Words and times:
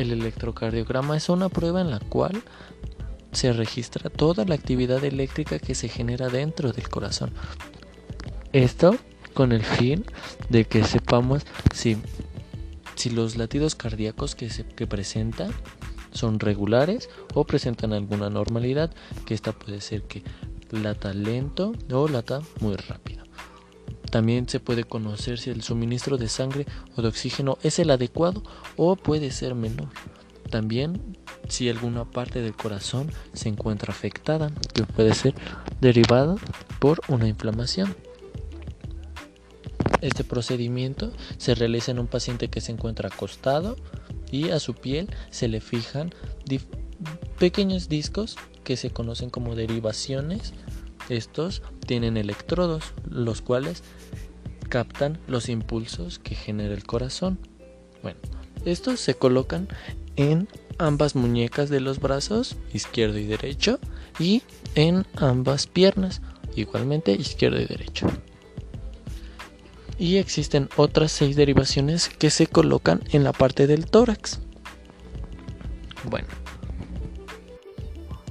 El 0.00 0.12
electrocardiograma 0.12 1.14
es 1.14 1.28
una 1.28 1.50
prueba 1.50 1.82
en 1.82 1.90
la 1.90 2.00
cual 2.00 2.42
se 3.32 3.52
registra 3.52 4.08
toda 4.08 4.46
la 4.46 4.54
actividad 4.54 5.04
eléctrica 5.04 5.58
que 5.58 5.74
se 5.74 5.88
genera 5.90 6.30
dentro 6.30 6.72
del 6.72 6.88
corazón. 6.88 7.32
Esto 8.54 8.96
con 9.34 9.52
el 9.52 9.62
fin 9.62 10.06
de 10.48 10.64
que 10.64 10.84
sepamos 10.84 11.42
si, 11.74 11.98
si 12.96 13.10
los 13.10 13.36
latidos 13.36 13.74
cardíacos 13.74 14.34
que, 14.34 14.48
se, 14.48 14.64
que 14.64 14.86
presentan 14.86 15.52
son 16.12 16.40
regulares 16.40 17.10
o 17.34 17.44
presentan 17.44 17.92
alguna 17.92 18.30
normalidad, 18.30 18.90
que 19.26 19.34
esta 19.34 19.52
puede 19.52 19.82
ser 19.82 20.04
que 20.04 20.22
lata 20.70 21.12
lento 21.12 21.72
o 21.92 22.08
lata 22.08 22.40
muy 22.60 22.74
rápido. 22.76 23.29
También 24.10 24.48
se 24.48 24.60
puede 24.60 24.84
conocer 24.84 25.38
si 25.38 25.50
el 25.50 25.62
suministro 25.62 26.18
de 26.18 26.28
sangre 26.28 26.66
o 26.96 27.02
de 27.02 27.08
oxígeno 27.08 27.58
es 27.62 27.78
el 27.78 27.90
adecuado 27.90 28.42
o 28.76 28.96
puede 28.96 29.30
ser 29.30 29.54
menor. 29.54 29.88
También 30.50 31.16
si 31.48 31.68
alguna 31.68 32.04
parte 32.04 32.42
del 32.42 32.54
corazón 32.54 33.10
se 33.32 33.48
encuentra 33.48 33.92
afectada, 33.92 34.50
que 34.74 34.84
puede 34.84 35.14
ser 35.14 35.34
derivada 35.80 36.36
por 36.78 37.00
una 37.08 37.28
inflamación. 37.28 37.94
Este 40.00 40.24
procedimiento 40.24 41.12
se 41.36 41.54
realiza 41.54 41.90
en 41.90 41.98
un 41.98 42.06
paciente 42.06 42.48
que 42.48 42.60
se 42.60 42.72
encuentra 42.72 43.08
acostado 43.08 43.76
y 44.32 44.50
a 44.50 44.58
su 44.58 44.74
piel 44.74 45.08
se 45.30 45.48
le 45.48 45.60
fijan 45.60 46.12
pequeños 47.38 47.88
discos 47.88 48.36
que 48.64 48.76
se 48.76 48.90
conocen 48.90 49.30
como 49.30 49.54
derivaciones. 49.54 50.52
Estos 51.10 51.60
tienen 51.86 52.16
electrodos, 52.16 52.94
los 53.04 53.42
cuales 53.42 53.82
captan 54.68 55.18
los 55.26 55.48
impulsos 55.48 56.20
que 56.20 56.36
genera 56.36 56.72
el 56.72 56.84
corazón. 56.84 57.38
Bueno, 58.00 58.20
estos 58.64 59.00
se 59.00 59.14
colocan 59.14 59.66
en 60.14 60.48
ambas 60.78 61.16
muñecas 61.16 61.68
de 61.68 61.80
los 61.80 61.98
brazos, 61.98 62.56
izquierdo 62.72 63.18
y 63.18 63.24
derecho, 63.24 63.80
y 64.20 64.42
en 64.76 65.04
ambas 65.16 65.66
piernas, 65.66 66.22
igualmente 66.54 67.10
izquierdo 67.10 67.60
y 67.60 67.64
derecho. 67.66 68.06
Y 69.98 70.18
existen 70.18 70.68
otras 70.76 71.10
seis 71.10 71.34
derivaciones 71.34 72.08
que 72.08 72.30
se 72.30 72.46
colocan 72.46 73.02
en 73.10 73.24
la 73.24 73.32
parte 73.32 73.66
del 73.66 73.86
tórax. 73.86 74.38
Bueno, 76.04 76.28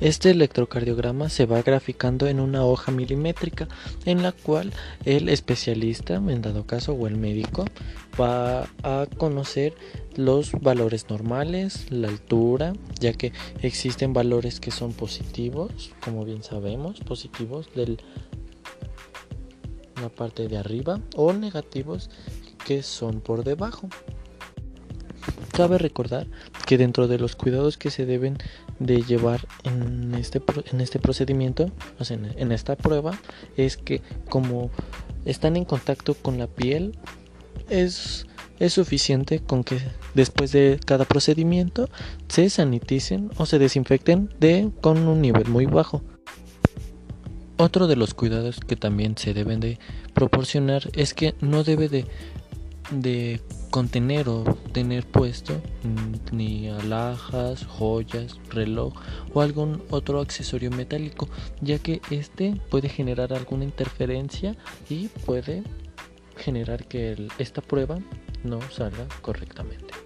este 0.00 0.30
electrocardiograma 0.30 1.28
se 1.28 1.46
va 1.46 1.62
graficando 1.62 2.26
en 2.26 2.40
una 2.40 2.64
hoja 2.64 2.92
milimétrica 2.92 3.68
en 4.04 4.22
la 4.22 4.32
cual 4.32 4.72
el 5.04 5.28
especialista, 5.28 6.14
en 6.14 6.42
dado 6.42 6.66
caso, 6.66 6.92
o 6.92 7.06
el 7.06 7.16
médico, 7.16 7.64
va 8.20 8.68
a 8.82 9.06
conocer 9.16 9.74
los 10.16 10.52
valores 10.52 11.08
normales, 11.08 11.90
la 11.90 12.08
altura, 12.08 12.72
ya 13.00 13.12
que 13.12 13.32
existen 13.62 14.12
valores 14.12 14.60
que 14.60 14.70
son 14.70 14.92
positivos, 14.92 15.92
como 16.04 16.24
bien 16.24 16.42
sabemos, 16.42 17.00
positivos 17.00 17.68
de 17.74 17.96
la 20.00 20.08
parte 20.08 20.48
de 20.48 20.58
arriba 20.58 21.00
o 21.16 21.32
negativos 21.32 22.10
que 22.66 22.82
son 22.82 23.20
por 23.20 23.44
debajo. 23.44 23.88
Cabe 25.54 25.78
recordar 25.78 26.26
que 26.66 26.76
dentro 26.76 27.06
de 27.06 27.16
los 27.16 27.36
cuidados 27.36 27.78
que 27.78 27.90
se 27.90 28.06
deben 28.06 28.38
de 28.80 29.02
llevar 29.02 29.46
en 29.62 30.12
este, 30.16 30.42
en 30.72 30.80
este 30.80 30.98
procedimiento, 30.98 31.70
o 32.00 32.04
sea, 32.04 32.18
en 32.18 32.50
esta 32.50 32.74
prueba, 32.74 33.16
es 33.56 33.76
que 33.76 34.02
como 34.28 34.70
están 35.24 35.56
en 35.56 35.64
contacto 35.64 36.14
con 36.14 36.38
la 36.38 36.48
piel, 36.48 36.98
es, 37.70 38.26
es 38.58 38.72
suficiente 38.72 39.38
con 39.38 39.62
que 39.62 39.78
después 40.14 40.50
de 40.50 40.80
cada 40.84 41.04
procedimiento 41.04 41.88
se 42.26 42.50
saniticen 42.50 43.30
o 43.36 43.46
se 43.46 43.60
desinfecten 43.60 44.34
de, 44.40 44.72
con 44.80 45.06
un 45.06 45.20
nivel 45.20 45.46
muy 45.46 45.66
bajo. 45.66 46.02
Otro 47.56 47.86
de 47.86 47.94
los 47.94 48.14
cuidados 48.14 48.58
que 48.58 48.74
también 48.74 49.16
se 49.16 49.32
deben 49.32 49.60
de 49.60 49.78
proporcionar 50.14 50.90
es 50.94 51.14
que 51.14 51.34
no 51.40 51.62
debe 51.62 51.88
de, 51.88 52.06
de 52.90 53.40
contener 53.70 54.28
o 54.28 54.44
tener 54.72 55.06
puesto 55.06 55.54
mm, 55.82 56.36
ni 56.36 56.68
alhajas, 56.68 57.64
joyas, 57.66 58.38
reloj 58.50 58.94
o 59.32 59.40
algún 59.40 59.82
otro 59.90 60.20
accesorio 60.20 60.70
metálico, 60.70 61.28
ya 61.60 61.78
que 61.78 62.00
este 62.10 62.60
puede 62.70 62.88
generar 62.88 63.32
alguna 63.32 63.64
interferencia 63.64 64.56
y 64.88 65.08
puede 65.08 65.62
generar 66.36 66.86
que 66.86 67.28
esta 67.38 67.62
prueba 67.62 67.98
no 68.42 68.60
salga 68.70 69.06
correctamente. 69.22 70.03